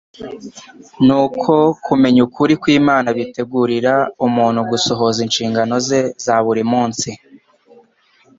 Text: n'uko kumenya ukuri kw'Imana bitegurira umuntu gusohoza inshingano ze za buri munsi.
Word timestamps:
n'uko 1.05 1.51
kumenya 1.85 2.19
ukuri 2.27 2.53
kw'Imana 2.61 3.07
bitegurira 3.17 3.93
umuntu 4.27 4.59
gusohoza 4.71 5.19
inshingano 5.25 5.73
ze 5.87 6.01
za 6.23 6.35
buri 6.45 6.63
munsi. 6.71 7.09